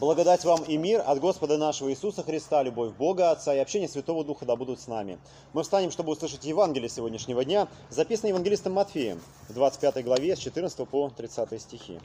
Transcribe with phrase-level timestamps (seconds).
[0.00, 4.24] Благодать вам и мир от Господа нашего Иисуса Христа, любовь Бога Отца и общение Святого
[4.24, 5.18] Духа да будут с нами.
[5.52, 10.88] Мы встанем, чтобы услышать Евангелие сегодняшнего дня, записанное Евангелистом Матфеем в 25 главе с 14
[10.88, 12.00] по 30 стихи.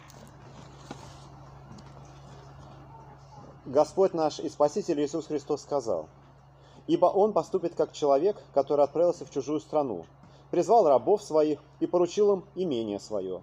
[3.63, 6.09] Господь наш и Спаситель Иисус Христос сказал,
[6.87, 10.05] «Ибо Он поступит как человек, который отправился в чужую страну,
[10.51, 13.41] призвал рабов своих и поручил им имение свое.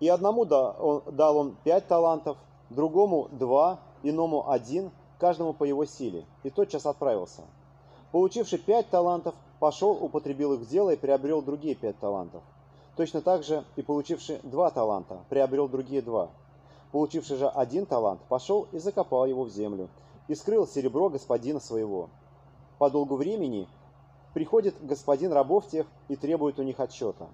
[0.00, 2.36] И одному дал он пять талантов,
[2.74, 7.42] другому два, иному один, каждому по его силе, и тотчас отправился.
[8.10, 12.42] Получивший пять талантов, пошел, употребил их в дело и приобрел другие пять талантов.
[12.96, 16.30] Точно так же и получивший два таланта, приобрел другие два.
[16.90, 19.88] Получивший же один талант, пошел и закопал его в землю,
[20.28, 22.10] и скрыл серебро господина своего.
[22.78, 23.66] По долгу времени
[24.34, 27.28] приходит господин рабов тех и требует у них отчета.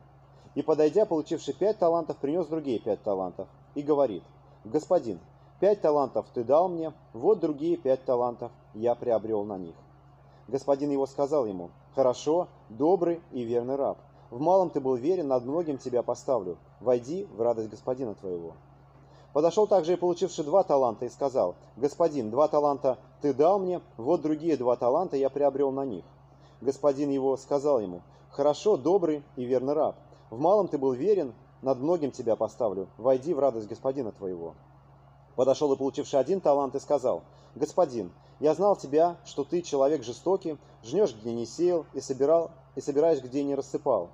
[0.54, 4.22] И, подойдя, получивший пять талантов, принес другие пять талантов, и говорит–
[4.64, 5.20] «Господин,
[5.60, 9.74] пять талантов ты дал мне, вот другие пять талантов я приобрел на них».
[10.48, 13.98] Господин его сказал ему, «Хорошо, добрый и верный раб.
[14.30, 16.56] В малом ты был верен, над многим тебя поставлю.
[16.80, 18.52] Войди в радость господина твоего».
[19.32, 24.22] Подошел также и получивший два таланта и сказал, «Господин, два таланта ты дал мне, вот
[24.22, 26.04] другие два таланта я приобрел на них».
[26.60, 29.96] Господин его сказал ему, «Хорошо, добрый и верный раб.
[30.30, 34.54] В малом ты был верен, над многим тебя поставлю, войди в радость господина твоего».
[35.36, 37.22] Подошел и получивший один талант и сказал,
[37.54, 42.80] «Господин, я знал тебя, что ты человек жестокий, жнешь, где не сеял, и, собирал, и
[42.80, 44.08] собираешь, где не рассыпал.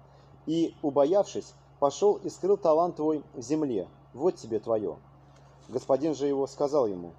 [0.46, 4.96] И, убоявшись, пошел и скрыл талант твой в земле, вот тебе твое».
[5.68, 7.12] Господин же его сказал ему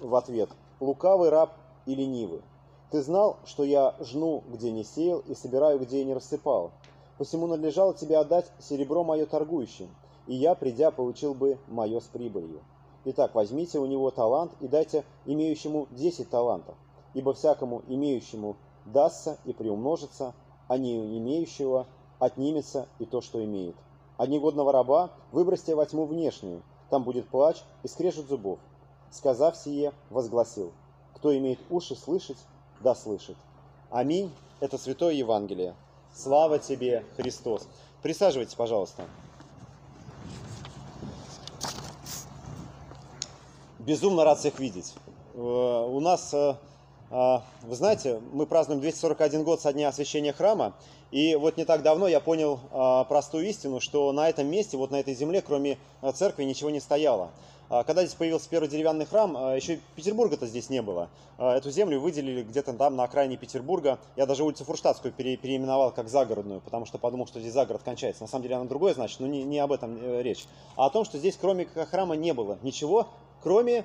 [0.00, 1.52] в ответ, «Лукавый раб
[1.84, 2.42] и ленивый,
[2.90, 6.70] ты знал, что я жну, где не сеял, и собираю, где не рассыпал.
[7.18, 9.88] Посему надлежало тебе отдать серебро мое торгующим,
[10.26, 12.60] и я, придя, получил бы мое с прибылью.
[13.06, 16.74] Итак, возьмите у него талант и дайте имеющему десять талантов,
[17.14, 20.34] ибо всякому имеющему дастся и приумножится,
[20.68, 21.86] а не имеющего
[22.18, 23.76] отнимется и то, что имеет.
[24.18, 28.58] А негодного раба выбросьте во тьму внешнюю, там будет плач и скрежет зубов.
[29.10, 30.72] Сказав сие, возгласил,
[31.14, 32.38] кто имеет уши слышать,
[32.80, 33.36] да слышит.
[33.90, 34.30] Аминь.
[34.60, 35.74] Это Святое Евангелие.
[36.16, 37.68] Слава тебе, Христос.
[38.02, 39.04] Присаживайтесь, пожалуйста.
[43.78, 44.94] Безумно рад всех видеть.
[45.34, 46.54] Э, у нас, э,
[47.10, 50.72] э, вы знаете, мы празднуем 241 год со дня освящения храма,
[51.10, 52.60] и вот не так давно я понял
[53.08, 55.78] простую истину, что на этом месте, вот на этой земле, кроме
[56.14, 57.30] церкви, ничего не стояло.
[57.68, 61.08] А, когда здесь появился первый деревянный храм, а, еще Петербурга-то здесь не было.
[61.36, 63.98] А, эту землю выделили где-то там на окраине Петербурга.
[64.14, 68.22] Я даже улицу Фурштадтскую пере, переименовал как загородную, потому что подумал, что здесь загород кончается.
[68.22, 70.46] На самом деле она другое значит, но не, не об этом э, речь.
[70.76, 73.08] А о том, что здесь кроме храма не было ничего,
[73.42, 73.84] кроме...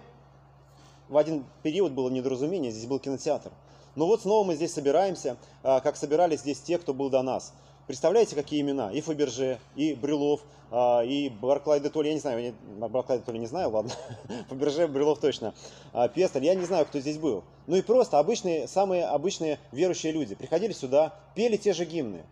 [1.09, 3.51] В один период было недоразумение, здесь был кинотеатр.
[3.95, 7.53] Ну вот снова мы здесь собираемся, как собирались здесь те, кто был до нас.
[7.91, 8.89] Представляете, какие имена?
[8.93, 10.39] И Фаберже, и Брюлов,
[10.71, 13.91] а, и Барклай де Толли, я не знаю, Барклай де Толли не знаю, ладно,
[14.47, 15.53] Фаберже, Брюлов точно,
[15.91, 17.43] а, Пестель, я не знаю, кто здесь был.
[17.67, 22.23] Ну и просто обычные, самые обычные верующие люди приходили сюда, пели те же гимны,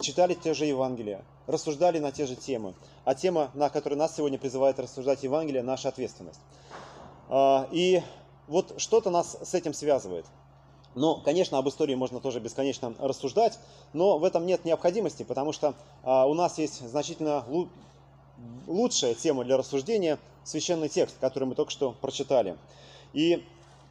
[0.00, 2.72] читали те же Евангелия, рассуждали на те же темы.
[3.04, 6.40] А тема, на которой нас сегодня призывает рассуждать Евангелие, наша ответственность.
[7.28, 8.00] А, и
[8.48, 10.24] вот что-то нас с этим связывает.
[10.96, 13.58] Но, конечно, об истории можно тоже бесконечно рассуждать,
[13.92, 17.68] но в этом нет необходимости, потому что а, у нас есть значительно лу-
[18.66, 22.56] лучшая тема для рассуждения– священный текст, который мы только что прочитали.
[23.12, 23.44] И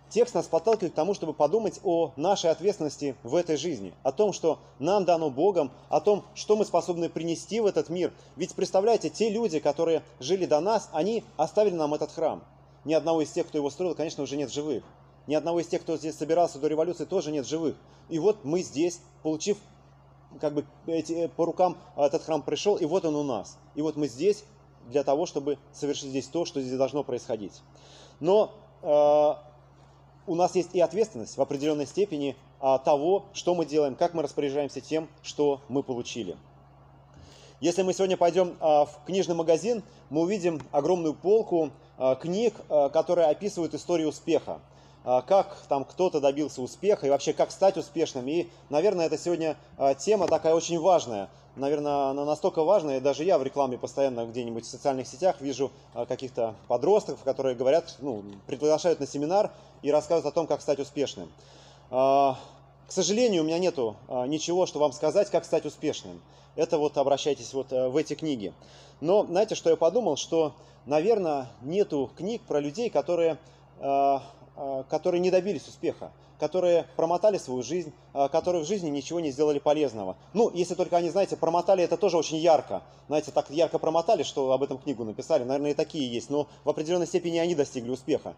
[0.10, 4.34] текст нас подталкивает к тому, чтобы подумать о нашей ответственности в этой жизни, о том,
[4.34, 8.14] что нам дано Богом, о том, что мы способны принести в этот мир.
[8.36, 12.42] Ведь представляете, те люди, которые жили до нас, они оставили нам этот храм.
[12.86, 14.84] Ни одного из тех, кто его строил, конечно, уже нет живых.
[15.28, 17.76] Ни одного из тех, кто здесь собирался до революции, тоже нет живых.
[18.10, 19.58] И вот мы здесь, получив
[20.40, 23.58] как бы эти, э, по рукам этот храм пришел, и вот он у нас.
[23.74, 24.44] И вот мы здесь
[24.90, 27.62] для того, чтобы совершить здесь то, что здесь должно происходить.
[28.20, 29.34] Но э,
[30.28, 34.24] у нас есть и ответственность в определенной степени э, того, что мы делаем, как мы
[34.24, 36.38] распоряжаемся тем, что мы получили.
[37.62, 41.72] Если мы сегодня пойдем э, в книжный магазин, мы увидим огромную полку
[42.22, 42.54] книг,
[42.92, 44.60] которые описывают историю успеха.
[45.06, 48.28] А, как там кто-то добился успеха и вообще как стать успешным.
[48.28, 51.30] И, наверное, это сегодня а, тема такая очень важная.
[51.56, 56.08] Наверное, она настолько важная, даже я в рекламе постоянно где-нибудь в социальных сетях вижу а,
[56.08, 59.52] каких-то подростков, которые говорят, ну, приглашают на семинар
[59.84, 61.32] и рассказывают о том, как стать успешным.
[61.90, 62.38] К
[62.90, 66.20] сожалению, у меня нету ничего, что вам сказать, как стать успешным.
[66.56, 68.54] Это вот обращайтесь вот в эти книги.
[69.02, 70.54] Но знаете, что я подумал, что,
[70.88, 73.38] наверное, нету книг про людей, которые,
[74.90, 79.60] которые не добились успеха, которые промотали свою жизнь, а, которые в жизни ничего не сделали
[79.60, 80.16] полезного.
[80.34, 82.84] Ну, если только они, знаете, промотали это тоже очень ярко.
[83.08, 85.44] Знаете, так ярко промотали, что об этом книгу написали.
[85.44, 86.30] Наверное, и такие есть.
[86.30, 88.36] Но в определенной степени они достигли успеха.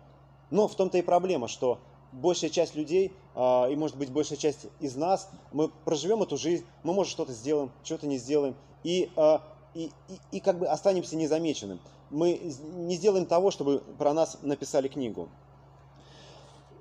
[0.49, 1.79] Но в том-то и проблема, что
[2.11, 6.65] большая часть людей, а, и может быть большая часть из нас, мы проживем эту жизнь,
[6.83, 9.41] мы, может, что-то сделаем, что-то не сделаем, и, а,
[9.73, 11.79] и, и, и как бы останемся незамеченным.
[12.09, 12.39] Мы
[12.75, 15.27] не сделаем того, чтобы про нас написали книгу.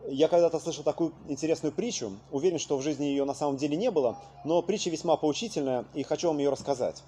[0.08, 3.90] Я когда-то слышал такую интересную притчу, уверен, что в жизни ее на самом деле не
[3.90, 7.02] было, но притча весьма поучительная, и хочу вам ее рассказать.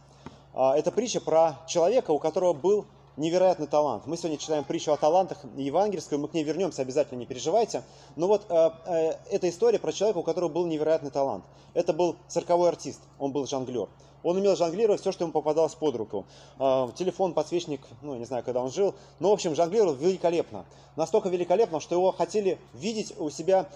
[0.55, 2.87] А, это притча про человека, у которого был
[3.17, 4.07] невероятный талант.
[4.07, 7.83] Мы сегодня читаем притчу о талантах евангельскую, мы к ней вернемся, обязательно не переживайте.
[8.17, 11.45] Но вот э, э, эта история про человека, у которого был невероятный талант.
[11.75, 13.89] Это был цирковой артист, он был жонглер.
[14.23, 16.27] Он умел жонглировать все, что ему попадалось под руку.
[16.59, 18.95] Э, телефон, подсвечник, ну, не знаю, когда он жил.
[19.21, 20.65] Но, в общем, жонглировал великолепно.
[20.97, 23.67] Настолько великолепно, что его хотели видеть у себя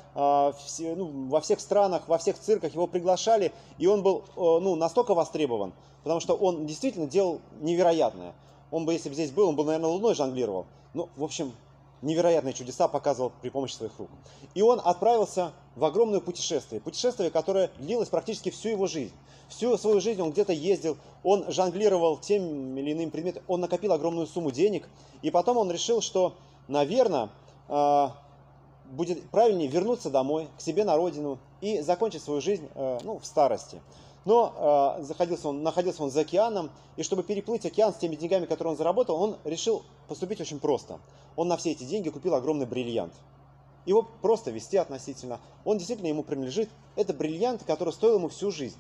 [0.59, 2.75] все, ну, во всех странах, во всех цирках.
[2.75, 5.73] Его приглашали, и он был ну, настолько востребован,
[6.03, 8.35] потому что он действительно делал невероятное.
[8.73, 10.67] Он бы, если бы здесь был, он бы, наверное, луной жонглировал.
[10.95, 11.53] Ну, в общем,
[12.02, 14.08] невероятные чудеса показывал при помощи своих рук.
[14.54, 16.81] И он отправился в огромное путешествие.
[16.81, 19.14] Путешествие, которое длилось практически всю его жизнь.
[19.49, 24.26] Всю свою жизнь он где-то ездил, он жонглировал тем или иным предметом, он накопил огромную
[24.26, 24.88] сумму денег.
[25.22, 26.34] И потом он решил, что,
[26.69, 27.31] наверное,
[27.69, 28.16] а,
[28.93, 33.25] будет правильнее вернуться домой, к себе на родину и закончить свою жизнь э, ну, в
[33.25, 33.81] старости.
[34.25, 38.47] Но э, находился, он, находился он за океаном, и чтобы переплыть океан с теми деньгами,
[38.47, 41.01] которые он заработал, он решил поступить очень просто.
[41.37, 43.13] Он на все эти деньги купил огромный бриллиант.
[43.85, 45.41] Его просто вести относительно.
[45.65, 46.69] Он действительно ему принадлежит.
[46.95, 48.79] Это бриллиант, который стоил ему всю жизнь.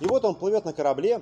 [0.00, 1.20] И вот он плывет на корабле,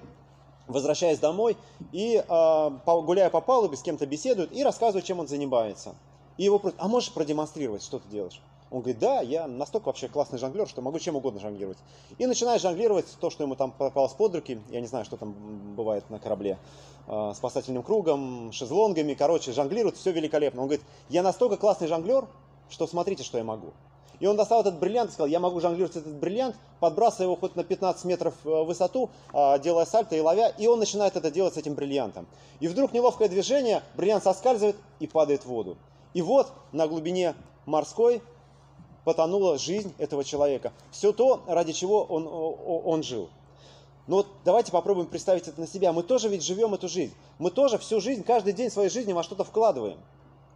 [0.69, 1.57] возвращаясь домой,
[1.91, 5.95] и э, гуляя по палубе, с кем-то беседует и рассказывает, чем он занимается.
[6.37, 8.41] И его просят, а можешь продемонстрировать, что ты делаешь?
[8.73, 11.77] Он говорит, да, я настолько вообще классный жонглер, что могу чем угодно жонглировать.
[12.17, 14.63] И начинает жонглировать то, что ему там попалось под руки.
[14.71, 15.35] Я не знаю, что там
[15.77, 16.59] бывает на корабле.
[17.07, 19.13] Э, спасательным кругом, шезлонгами.
[19.13, 20.63] Короче, жонглирует, все великолепно.
[20.63, 22.27] Он говорит, я настолько классный жонглер,
[22.71, 23.73] что смотрите, что я могу.
[24.21, 27.55] И он достал этот бриллиант и сказал, я могу жонглировать этот бриллиант, подбрасывая его хоть
[27.57, 31.31] на 15 метров в э, высоту, э, делая сальто и ловя, и он начинает это
[31.31, 32.27] делать с этим бриллиантом.
[32.61, 35.77] И вдруг неловкое движение, бриллиант соскальзывает и падает в воду.
[36.15, 37.35] И вот на глубине
[37.67, 38.23] морской
[39.05, 40.73] потонула жизнь этого человека.
[40.91, 43.29] Все то, ради чего он, он жил.
[44.07, 45.93] Но вот давайте попробуем представить это на себя.
[45.93, 47.15] Мы тоже ведь живем эту жизнь.
[47.39, 49.99] Мы тоже всю жизнь, каждый день своей жизни во что-то вкладываем.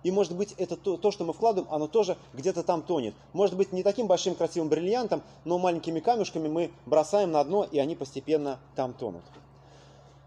[0.03, 3.15] И может быть это то, то, что мы вкладываем, оно тоже где-то там тонет.
[3.33, 7.79] Может быть не таким большим красивым бриллиантом, но маленькими камешками мы бросаем на дно, и
[7.79, 9.25] они постепенно там тонут.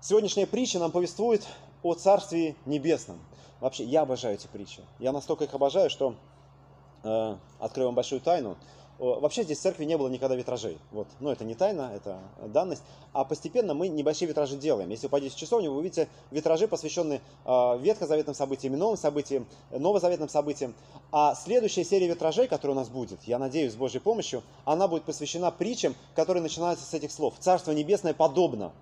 [0.01, 1.45] Сегодняшняя притча нам повествует
[1.83, 3.19] о Царстве Небесном.
[3.59, 4.81] Вообще, я обожаю эти притчи.
[4.99, 6.15] Я настолько их обожаю, что
[7.03, 7.35] Э,
[7.91, 8.57] большую тайну.
[8.99, 10.77] Вообще здесь в церкви не было никогда витражей.
[10.91, 11.07] Вот.
[11.21, 12.83] Но это не тайна, это данность.
[13.13, 14.89] А постепенно мы небольшие витражи делаем.
[14.89, 20.27] Если вы пойдете в часовню, вы увидите витражи, посвященные э, ветхозаветным событиям, новым событиям, новозаветным
[20.27, 20.75] событиям.
[21.13, 25.03] А следующая серия витражей, которая у нас будет, я надеюсь, с Божьей помощью, она будет
[25.03, 27.35] посвящена притчам, которые начинаются с этих слов.
[27.39, 28.73] Царство небесное подобно.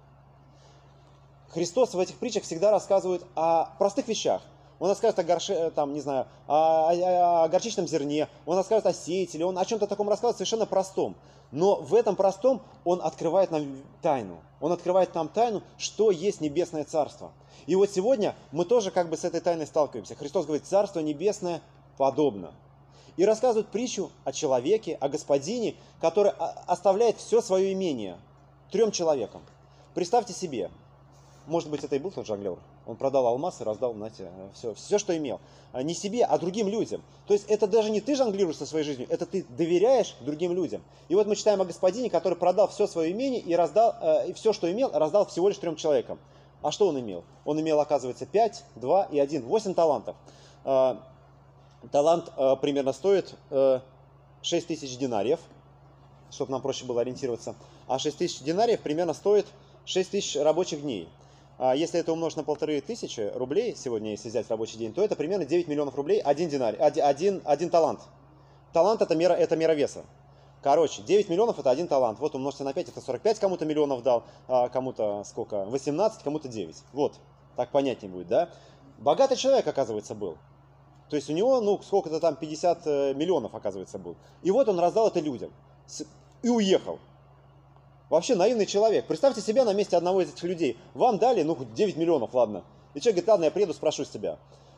[1.50, 4.42] Христос в этих притчах всегда рассказывает о простых вещах–
[4.80, 8.86] он расскажет о, горше, э, там, не знаю, о, о, о горчичном зерне, он расскажет
[8.86, 11.16] о сеятеле, он о чем-то таком рассказывает совершенно простом.
[11.52, 13.66] Но в этом простом он открывает нам
[14.02, 14.40] тайну.
[14.60, 17.32] Он открывает нам тайну, что есть небесное царство.
[17.68, 20.16] И вот сегодня мы тоже как бы с этой тайной сталкиваемся.
[20.16, 21.62] Христос говорит, царство небесное
[21.98, 22.52] подобно.
[23.16, 26.32] И рассказывает притчу о человеке, о господине, который
[26.68, 28.18] оставляет все свое имение
[28.72, 29.42] трем человекам.
[29.96, 30.70] Представьте себе,
[31.48, 32.58] может быть, это и был тот жонглер.
[32.88, 35.42] Он продал алмаз и раздал, знаете, все, все, что имел.
[35.74, 37.04] А не себе, а другим людям.
[37.28, 40.82] То есть это даже не ты жонглируешь со своей жизнью, это ты доверяешь другим людям.
[41.10, 44.34] И вот мы читаем о господине, который продал все свое имение и раздал, э, и
[44.34, 46.18] все, что имел, раздал всего лишь трем человекам.
[46.62, 47.26] А что он имел?
[47.44, 50.16] Он имел, оказывается, 5, 2 и 1, 8 талантов.
[50.64, 50.96] Э,
[51.92, 53.82] талант э, примерно стоит э,
[54.44, 55.42] 6 тысяч динариев,
[56.32, 57.56] чтобы нам проще было ориентироваться.
[57.88, 59.46] А 6 тысяч динариев примерно стоит
[59.86, 61.10] 6 тысяч рабочих дней.
[61.58, 65.16] А если это умножить на полторы тысячи рублей сегодня, если взять рабочий день, то это
[65.16, 68.02] примерно 9 миллионов рублей, один динарий, один, один талант.
[68.74, 70.06] Талант это мера, это мера веса.
[70.62, 72.20] Короче, 9 миллионов это один талант.
[72.20, 75.66] Вот умножьте на 5, это 45 кому-то миллионов дал, а кому-то сколько?
[75.66, 76.76] 18, кому-то 9.
[76.94, 77.16] Вот,
[77.56, 78.50] так понятнее будет, да?
[79.00, 80.38] Богатый человек, оказывается, был.
[81.10, 84.16] То есть у него, ну, сколько-то там, 50 э, миллионов, оказывается, был.
[84.44, 85.52] И вот он раздал это людям.
[86.44, 87.00] и уехал.
[88.10, 89.06] Вообще наивный человек.
[89.06, 90.78] Представьте себя на месте одного из этих людей.
[90.94, 92.64] Вам дали, ну, 9 миллионов, ладно.
[92.94, 94.38] И человек говорит, ладно, я приеду, спрошу себя.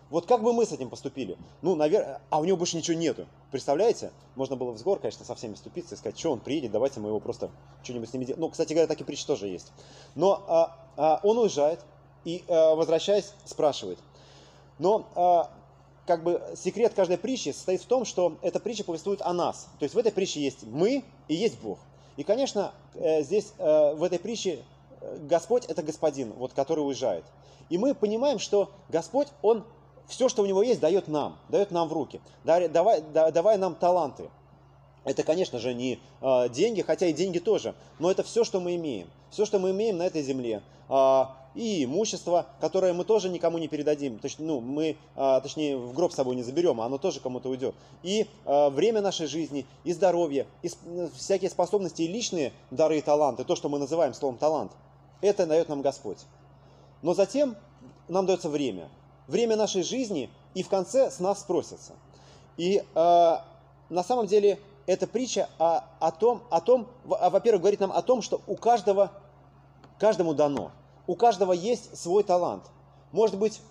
[0.10, 1.38] Вот как бы мы с этим поступили?
[1.62, 3.28] Ну, наверное, а у него больше ничего нету.
[3.52, 4.12] Представляете?
[4.36, 7.10] Можно было в сгор, конечно, со всеми ступиться и сказать, что он приедет, давайте мы
[7.10, 7.52] его просто
[7.84, 8.42] что-нибудь с ними делаем.
[8.42, 9.72] Ну, кстати говоря, такие притчи тоже есть.
[10.16, 11.82] Но а, а, он уезжает
[12.26, 14.00] и, а, возвращаясь, спрашивает.
[14.80, 15.52] Но а,
[16.08, 19.68] как бы секрет каждой притчи состоит в том, что эта притча повествует о нас.
[19.78, 21.78] То есть в этой притче есть мы и есть Бог.
[22.20, 24.60] И, конечно, э, здесь э, в этой притче
[25.00, 27.24] э, Господь– это Господин, вот, который уезжает.
[27.70, 29.64] И мы понимаем, что Господь, Он
[30.06, 32.20] все, что у него есть, дает нам, дает нам в руки.
[32.44, 34.30] Давай, давай нам таланты.
[35.06, 35.98] Это, конечно же, не
[36.50, 39.08] деньги, хотя и деньги тоже, но это все, что мы имеем.
[39.30, 40.62] Все, что мы имеем на этой земле.
[41.56, 44.20] Э, и имущество, которое мы тоже никому не передадим.
[44.20, 47.50] Точнее, ну, мы, э, точнее, в гроб с собой не заберем, а оно тоже кому-то
[47.50, 47.76] уйдет.
[48.04, 50.70] И э, время нашей жизни, и здоровье, и
[51.16, 54.72] всякие способности, и личные дары и таланты, то, что мы называем словом талант,
[55.22, 56.20] это дает нам Господь.
[57.02, 57.56] Но затем
[58.08, 58.90] нам дается время
[59.30, 61.94] время нашей жизни, и в конце с нас спросятся.
[62.58, 63.38] И э,
[63.90, 68.02] на самом деле эта притча о, о том, о том а, во-первых, говорит нам о
[68.02, 69.12] том, что у каждого,
[70.00, 70.72] каждому дано,
[71.10, 72.66] у каждого есть свой талант.
[73.12, 73.62] Может быть,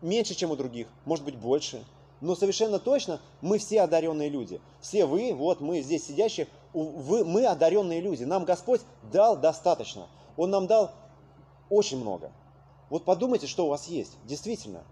[0.00, 1.84] меньше, чем у других, может быть, больше.
[2.20, 4.60] Но совершенно точно мы все одаренные люди.
[4.80, 8.24] Все вы, вот мы здесь сидящие, вы, мы одаренные люди.
[8.24, 8.80] Нам Господь
[9.12, 10.08] дал достаточно.
[10.36, 10.90] Он нам дал
[11.70, 12.32] очень много.
[12.90, 14.16] Вот подумайте, что у вас есть.
[14.24, 14.82] Действительно.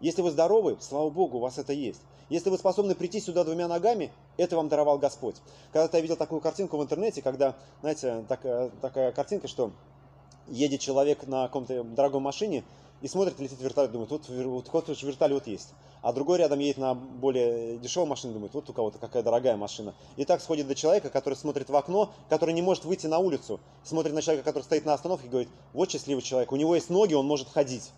[0.00, 2.00] Если вы здоровы, слава Богу, у вас это есть.
[2.30, 5.36] Если вы способны прийти сюда двумя ногами, это вам даровал Господь.
[5.74, 9.72] Когда-то я видел такую картинку в интернете, когда, знаете, такая, такая картинка, что
[10.48, 12.64] едет человек на каком-то дорогой машине
[13.00, 15.70] и смотрит, летит вертолет, думает, вот, вот, вот вертолет есть.
[16.02, 19.94] А другой рядом едет на более дешевой машине, думает, вот у кого-то какая дорогая машина.
[20.16, 23.60] И так сходит до человека, который смотрит в окно, который не может выйти на улицу,
[23.84, 26.90] смотрит на человека, который стоит на остановке и говорит, вот счастливый человек, у него есть
[26.90, 27.90] ноги, он может ходить.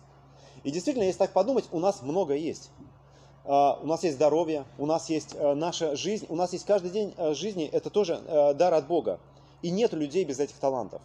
[0.63, 2.71] И действительно, если так подумать, у нас много есть.
[3.45, 6.89] А, у нас есть здоровье, у нас есть э, наша жизнь, у нас есть каждый
[6.89, 9.19] день э, жизни, это тоже э, дар от Бога.
[9.61, 11.01] И нет людей без этих талантов.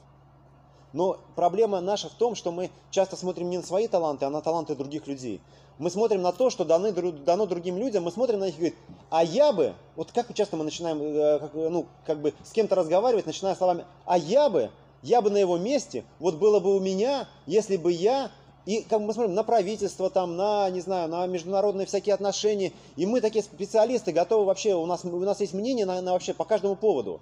[0.93, 4.41] Но проблема наша в том, что мы часто смотрим не на свои таланты, а на
[4.41, 5.41] таланты других людей.
[5.79, 8.79] Мы смотрим на то, что даны, дано другим людям, мы смотрим на них и говорим,
[9.09, 12.75] а я бы, вот как часто мы начинаем, э, как, ну, как бы с кем-то
[12.75, 14.71] разговаривать, начиная словами, а я бы,
[15.03, 18.31] я бы на его месте, вот было бы у меня, если бы я,
[18.67, 23.07] и как мы смотрим на правительство, там, на, не знаю, на международные всякие отношения, и
[23.07, 26.45] мы такие специалисты, готовы вообще, у нас, у нас есть мнение на, на вообще по
[26.45, 27.21] каждому поводу,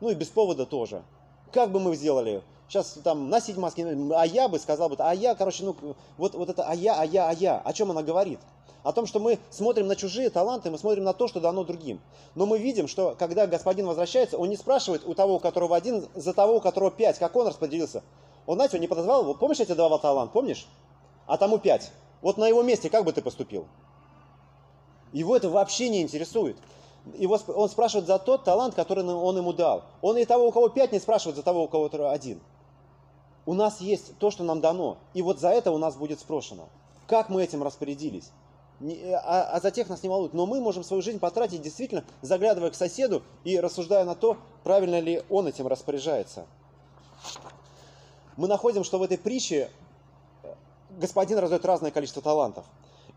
[0.00, 1.04] ну и без повода тоже.
[1.52, 2.42] Как бы мы сделали?
[2.70, 3.84] Сейчас там носить маски,
[4.14, 5.76] а я бы сказал бы, а я, короче, ну,
[6.16, 8.38] вот, вот это а я, а я, а я, о чем она говорит?
[8.82, 12.00] О том, что мы смотрим на чужие таланты, мы смотрим на то, что дано другим.
[12.34, 16.06] Но мы видим, что когда господин возвращается, он не спрашивает у того, у которого один,
[16.14, 18.02] за того, у которого пять, как он распределился.
[18.46, 20.66] Он, знаете, он не подозвал, вот помнишь, я тебе давал талант, помнишь?
[21.26, 21.90] А тому пять.
[22.22, 23.66] Вот на его месте как бы ты поступил?
[25.12, 26.56] Его это вообще не интересует
[27.16, 29.84] его, он спрашивает за тот талант, который он ему дал.
[30.02, 32.40] Он и того, у кого пять, не спрашивает за того, у кого один
[33.46, 36.68] у нас есть то, что нам дано, и вот за это у нас будет спрошено.
[37.06, 38.30] Как мы этим распорядились?
[38.82, 40.32] А, а за тех нас не волнует.
[40.32, 45.00] Но мы можем свою жизнь потратить действительно, заглядывая к соседу и рассуждая на то, правильно
[45.00, 46.46] ли он этим распоряжается.
[48.36, 49.70] Мы находим, что в этой притче
[50.42, 50.54] э,
[50.98, 52.64] господин раздает разное количество талантов.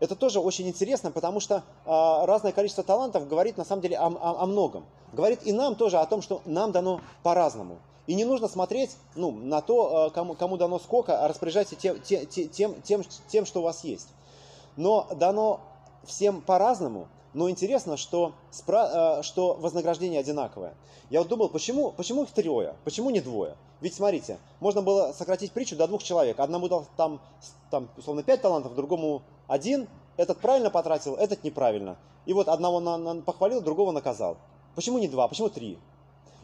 [0.00, 4.08] Это тоже очень интересно, потому что а, разное количество талантов говорит на самом деле о,
[4.08, 4.84] о, о многом.
[5.12, 7.78] Говорит и нам тоже о том, что нам дано по-разному.
[8.06, 12.00] И не нужно смотреть ну, на то, э, кому, кому дано сколько, а распоряжайтесь тем,
[12.00, 14.08] тем, тем, тем, что у вас есть.
[14.76, 15.60] Но дано
[16.04, 20.74] всем по-разному, но интересно, что, спра- э, что вознаграждение одинаковое.
[21.10, 23.56] Я вот думал, почему, почему их трое, почему не двое?
[23.80, 26.40] Ведь смотрите, можно было сократить притчу до двух человек.
[26.40, 27.20] Одному дал там,
[27.70, 29.88] там условно, пять талантов, другому один.
[30.16, 31.96] Этот правильно потратил, этот неправильно.
[32.24, 34.36] И вот одного на, на, похвалил, другого наказал.
[34.74, 35.78] Почему не два, почему три?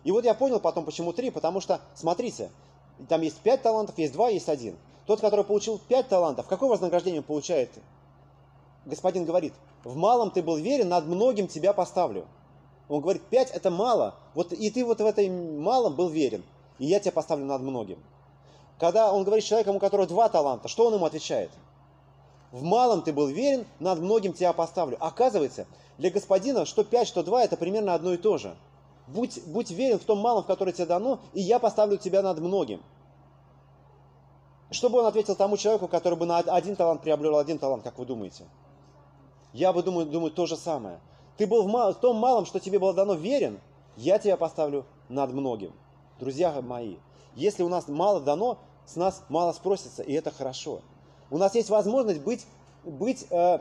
[0.04, 2.50] И вот я понял потом, почему три, потому что, смотрите,
[3.08, 4.76] там есть пять талантов, есть два, есть один.
[5.06, 7.70] Тот, который получил пять талантов, какое вознаграждение получает?
[8.86, 9.52] Господин говорит,
[9.84, 12.26] в малом ты был верен, над многим тебя поставлю.
[12.88, 16.42] Он говорит, пять это мало, вот и ты вот в этой малом был верен,
[16.78, 17.98] и я тебя поставлю над многим.
[18.78, 21.50] Когда он говорит человеком, у которого два таланта, что он ему отвечает?
[22.52, 24.96] В малом ты был верен, над многим тебя поставлю.
[24.98, 25.66] Оказывается,
[25.98, 28.56] для господина что пять, что два, это примерно одно и то же–
[29.12, 32.38] Будь, будь верен в том малом, в который тебе дано, и я поставлю тебя над
[32.38, 32.80] многим.
[34.70, 37.98] Что бы он ответил тому человеку, который бы на один талант приобрел один талант, как
[37.98, 38.44] вы думаете?
[39.52, 41.00] Я бы думаю, думаю то же самое.
[41.36, 43.58] Ты был в, мал, в том малом, что тебе было дано, верен,
[43.96, 45.72] я тебя поставлю над многим.
[46.20, 46.96] Друзья мои,
[47.34, 50.82] если у нас мало дано, с нас мало спросится, и это хорошо.
[51.30, 52.46] У нас есть возможность быть,
[52.84, 53.58] быть, э,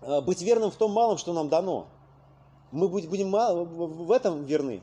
[0.00, 1.86] э, быть верным в том малом, что нам дано.
[2.74, 4.82] Мы будем в этом верны.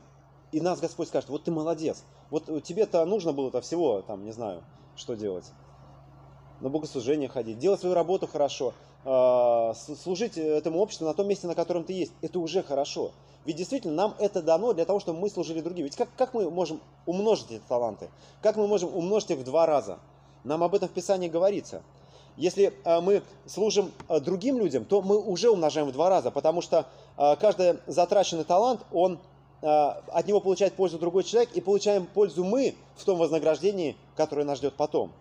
[0.50, 2.04] И нас Господь скажет, вот ты молодец.
[2.30, 4.62] Вот тебе-то нужно было-то всего, там, не знаю,
[4.96, 5.44] что делать.
[6.62, 8.72] На богослужение ходить, делать свою работу хорошо,
[9.04, 12.12] э, служить этому обществу на том месте, на котором ты есть.
[12.22, 13.10] Это уже хорошо.
[13.44, 15.84] Ведь действительно нам это дано для того, чтобы мы служили другим.
[15.84, 18.08] Ведь как, как мы можем умножить эти таланты?
[18.40, 19.98] Как мы можем умножить их в два раза?
[20.44, 21.82] Нам об этом в Писании говорится.
[22.36, 26.62] Если э, мы служим э, другим людям, то мы уже умножаем в два раза, потому
[26.62, 26.86] что
[27.16, 29.18] э, каждый затраченный талант, он
[29.64, 34.58] от него получает пользу другой человек, и получаем пользу мы в том вознаграждении, которое нас
[34.58, 35.12] ждет потом.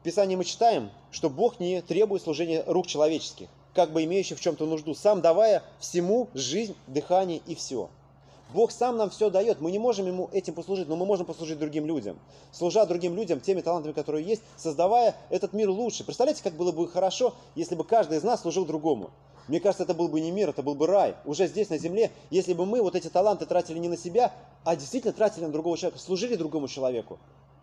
[0.00, 4.40] В Писании мы читаем, что Бог не требует служения рук человеческих как бы имеющий в
[4.40, 7.88] чем-то нужду, сам давая всему жизнь, дыхание и все.
[8.52, 9.60] Бог сам нам все дает.
[9.60, 12.18] Мы не можем ему этим послужить, но мы можем послужить другим людям.
[12.52, 16.04] Служа другим людям теми талантами, которые есть, создавая этот мир лучше.
[16.04, 19.10] Представляете, как было бы хорошо, если бы каждый из нас служил другому.
[19.48, 21.16] Мне кажется, это был бы не мир, это был бы рай.
[21.24, 24.32] Уже здесь, на земле, если бы мы вот эти таланты тратили не на себя,
[24.64, 27.18] а действительно тратили на другого человека, служили другому человеку.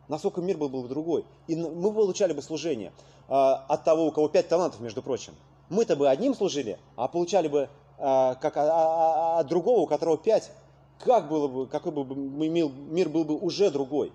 [0.07, 1.25] Насколько мир был бы другой.
[1.47, 2.91] И мы получали бы служение
[3.27, 5.33] а, от того, у кого пять талантов, между прочим.
[5.69, 10.17] Мы-то бы одним служили, а получали бы а, как от а, а, другого, у которого
[10.17, 10.51] пять.
[10.99, 14.11] Как было бы, какой бы мир был бы уже другой.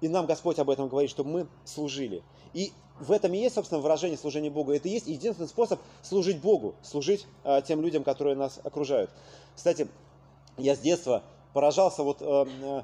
[0.00, 2.22] И нам Господь об этом говорит, чтобы мы служили.
[2.52, 4.72] И в этом и есть, собственно, выражение служения Богу.
[4.72, 9.10] Это и есть единственный способ служить Богу, служить э, тем людям, которые нас окружают.
[9.54, 9.88] Кстати,
[10.56, 11.22] я с детства
[11.52, 12.82] поражался вот э, Э,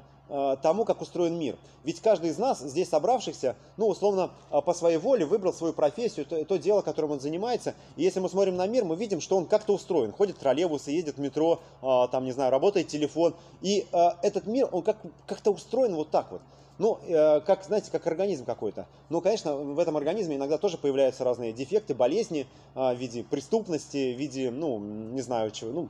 [0.61, 1.57] тому, как устроен мир.
[1.87, 6.25] Ведь каждый из нас, здесь собравшихся, ну, условно, э, по своей воле выбрал свою профессию,
[6.25, 7.75] то, то дело, которым он занимается.
[7.95, 10.11] И если мы смотрим на мир, мы видим, что он как-то устроен.
[10.11, 13.35] Ходит троллейбусы, ездит в метро, э, там, не знаю, работает телефон.
[13.61, 13.87] И
[14.21, 16.41] этот мир, он как, как-то устроен вот так вот.
[16.77, 18.85] Ну, как, знаете, как организм какой-то.
[19.09, 24.17] Ну, конечно, в этом организме иногда тоже появляются разные дефекты, болезни в виде преступности, в
[24.19, 25.89] виде, ну, не знаю чего, ну,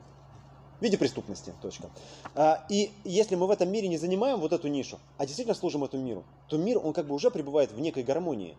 [0.78, 1.54] в виде преступности.
[1.60, 1.90] Точка.
[2.34, 5.84] А, и если мы в этом мире не занимаем вот эту нишу, а действительно служим
[5.84, 8.56] этому миру, то мир, он как бы уже пребывает в некой гармонии.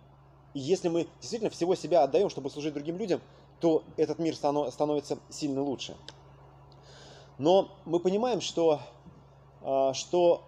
[0.54, 3.22] И если мы действительно всего себя отдаем, чтобы служить другим людям,
[3.60, 5.96] то этот мир становится сильно лучше.
[7.38, 8.82] Но мы понимаем, что,
[9.62, 10.44] а, что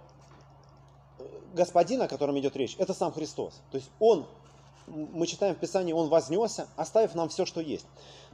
[1.54, 3.62] господин, о котором идет речь, это сам Христос.
[3.72, 4.26] То есть Он,
[4.88, 7.86] мы читаем в Писании, Он вознесся, оставив нам все, что есть.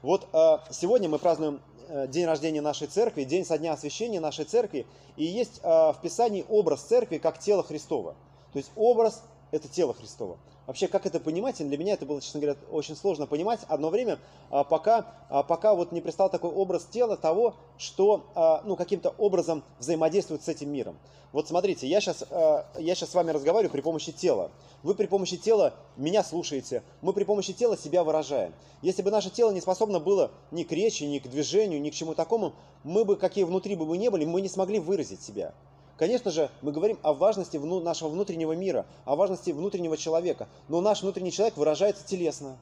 [0.01, 1.76] Вот а, сегодня мы празднуем Э,
[2.07, 4.85] день рождения нашей церкви, день со дня освящения нашей церкви.
[5.15, 8.15] И есть э, в Писании образ церкви как тело Христова.
[8.53, 10.37] То есть образ– это тело Христова.
[10.65, 13.61] Вообще, как это понимать, для меня это было, честно говоря, очень сложно понимать.
[13.69, 18.61] Одно время, а, пока, а, пока вот не пристал такой образ тела того, что а,
[18.65, 20.97] ну, каким-то образом взаимодействует с этим миром.
[21.31, 24.49] Вот смотрите, я сейчас, я сейчас с вами разговариваю при помощи тела.
[24.81, 28.53] Вы при помощи тела меня слушаете, мы при помощи тела себя выражаем.
[28.81, 31.93] Если бы наше тело не способно было ни к речи, ни к движению, ни к
[31.93, 35.53] чему такому, мы бы, какие внутри бы мы не были, мы не смогли выразить себя.
[35.97, 41.01] Конечно же, мы говорим о важности нашего внутреннего мира, о важности внутреннего человека, но наш
[41.01, 42.57] внутренний человек выражается телесно.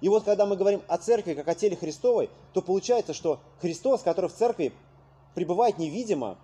[0.00, 4.02] И вот когда мы говорим о церкви как о теле Христовой, то получается, что Христос,
[4.02, 4.72] который в церкви
[5.34, 6.36] пребывает невидимо,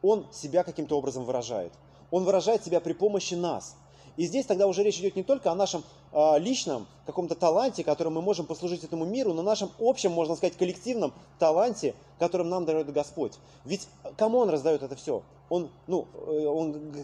[0.00, 1.72] он себя каким-то образом выражает.
[2.10, 3.76] Он выражает себя при помощи нас.
[4.16, 8.14] И здесь тогда уже речь идет не только о нашем э, личном каком-то таланте, которым
[8.14, 12.92] мы можем послужить этому миру, но нашем общем, можно сказать, коллективном таланте, которым нам дает
[12.92, 13.34] Господь.
[13.64, 15.22] Ведь кому Он раздает это все?
[15.50, 16.94] Он, ну, э, он,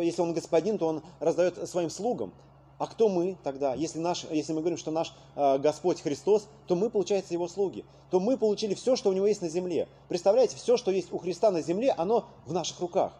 [0.00, 2.32] если Он господин, то Он раздает своим слугам.
[2.78, 3.74] А кто мы тогда?
[3.74, 7.84] Если, наш, если мы говорим, что наш э, Господь Христос, то мы, получается, Его слуги.
[8.10, 9.86] То мы получили все, что у Него есть на земле.
[10.08, 13.12] Представляете, все, что есть у Христа на земле, оно в наших руках.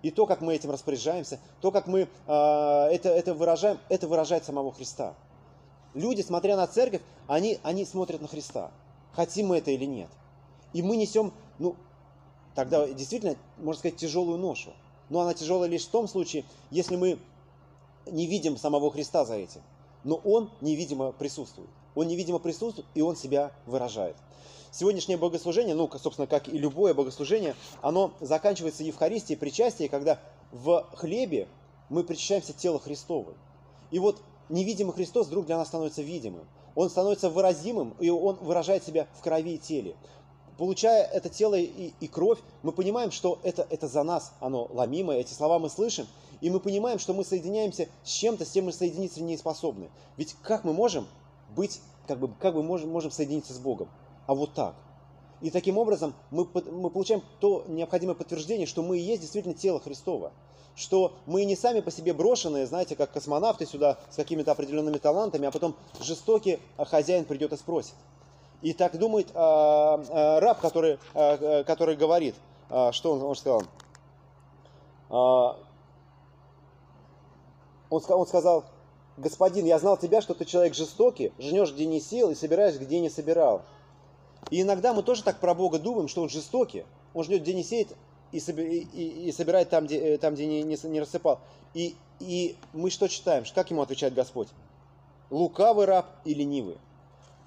[0.00, 4.44] И то, как мы этим распоряжаемся, то, как мы э, это, это выражаем, это выражает
[4.44, 5.14] самого Христа.
[5.94, 8.70] Люди, смотря на церковь, они, они смотрят на Христа.
[9.12, 10.08] Хотим мы это или нет.
[10.72, 11.76] И мы несем, ну,
[12.54, 14.70] тогда действительно, можно сказать, тяжелую ношу.
[15.08, 17.18] Но она тяжелая лишь в том случае, если мы
[18.06, 19.60] не видим самого Христа за этим.
[20.04, 21.68] Но Он невидимо присутствует.
[21.94, 24.16] Он невидимо присутствует, и Он себя выражает.
[24.70, 30.18] Сегодняшнее богослужение, ну, собственно, как и любое богослужение, оно заканчивается Евхаристией, причастием, когда
[30.50, 31.46] в хлебе
[31.90, 33.34] мы причащаемся телу Христову.
[33.90, 36.46] И вот невидимый Христос вдруг для нас становится видимым.
[36.74, 39.94] Он становится выразимым, и он выражает себя в крови и теле.
[40.58, 45.18] Получая это тело и, и кровь, мы понимаем, что это, это за нас, оно ломимое,
[45.18, 46.06] эти слова мы слышим,
[46.40, 49.90] и мы понимаем, что мы соединяемся с чем-то, с чем мы соединиться не способны.
[50.16, 51.06] Ведь как мы можем
[51.56, 53.88] быть, как бы, как мы можем, можем соединиться с Богом?
[54.26, 54.74] а вот так.
[55.40, 59.80] И таким образом мы, мы получаем то необходимое подтверждение, что мы и есть действительно тело
[59.80, 60.32] Христова.
[60.74, 65.46] Что мы не сами по себе брошенные, знаете, как космонавты сюда с какими-то определенными талантами,
[65.46, 67.94] а потом жестокий хозяин придет и спросит.
[68.62, 72.36] И так думает а, а, раб, который, а, который говорит,
[72.70, 73.64] а, что он, он сказал?
[75.10, 75.56] А,
[77.90, 78.64] он, он сказал,
[79.16, 83.00] господин, я знал тебя, что ты человек жестокий, женешь, где не сел, и собираешь, где
[83.00, 83.62] не собирал.
[84.50, 86.84] И иногда мы тоже так про Бога думаем, что Он жестокий.
[87.14, 87.88] Он ждет, где не сеет,
[88.32, 91.40] и, и, и собирает там, где, э, там, где не, не, не рассыпал.
[91.74, 93.44] И, и мы что читаем?
[93.54, 94.48] Как ему отвечает Господь?
[95.30, 96.78] Лукавый раб и ленивый.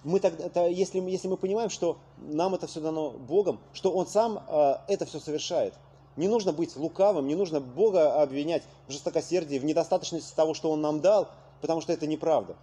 [0.06, 4.42] Мы тогда, если, если мы понимаем, что нам это все дано Богом, что Он сам
[4.48, 5.74] э, это все совершает.
[6.16, 10.80] Не нужно быть лукавым, не нужно Бога обвинять в жестокосердии, в недостаточности того, что Он
[10.80, 11.28] нам дал,
[11.60, 12.56] потому что это неправда.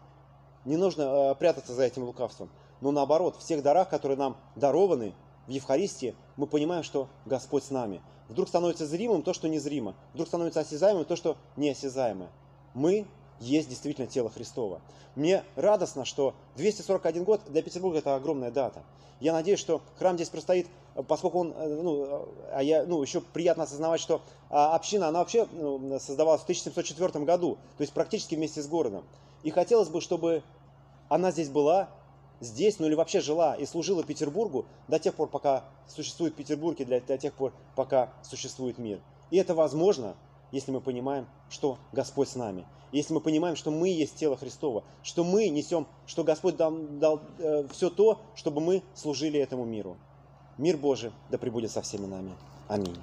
[0.65, 2.49] Не нужно э, прятаться за этим лукавством
[2.83, 5.15] но наоборот, в всех дарах, которые нам дарованы
[5.47, 8.03] в Евхаристии, мы понимаем, что Господь с нами.
[8.29, 9.95] Вдруг становится зримым то, что незримо.
[10.15, 12.29] Вдруг становится осязаемым то, что неосязаемое.
[12.75, 13.07] Мы
[13.43, 14.81] есть действительно тело Христова.
[15.15, 18.83] Мне радостно, что 241 год для Петербурга это огромная дата.
[19.21, 20.67] Я надеюсь, что храм здесь простоит,
[21.07, 25.47] поскольку он, э, ну, а я, ну, еще приятно осознавать, что а, община, она вообще
[25.53, 29.05] ну, создавалась в 1704 году, то есть практически вместе с городом.
[29.43, 30.43] И хотелось бы, чтобы
[31.09, 31.89] она здесь была,
[32.41, 36.85] здесь, ну или вообще жила и служила Петербургу до тех пор, пока существует Петербург и
[36.85, 39.01] для, для тех пор, пока существует мир.
[39.31, 40.17] И это возможно,
[40.53, 42.65] если мы понимаем, что Господь с нами.
[42.93, 47.21] Если мы понимаем, что мы есть тело Христова, что мы несем, что Господь дал, дал
[47.39, 49.97] э, все то, чтобы мы служили этому миру.
[50.59, 52.33] Мир Божий да пребудет со всеми нами.
[52.69, 52.97] Аминь.